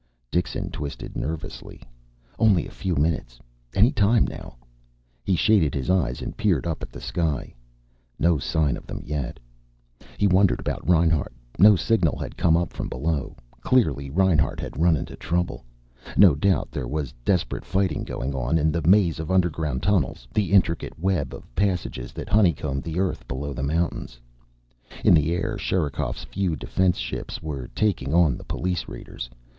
[0.31, 1.79] Dixon twisted nervously.
[2.39, 3.39] Only a few minutes.
[3.75, 4.55] Any time, now.
[5.23, 7.53] He shaded his eyes and peered up at the sky.
[8.17, 9.39] No sign of them yet.
[10.17, 11.33] He wondered about Reinhart.
[11.59, 13.35] No signal had come up from below.
[13.61, 15.65] Clearly, Reinhart had run into trouble.
[16.17, 20.51] No doubt there was desperate fighting going on in the maze of underground tunnels, the
[20.51, 24.19] intricate web of passages that honeycombed the earth below the mountains.
[25.05, 29.29] In the air, Sherikov's few defense ships were taking on the police raiders.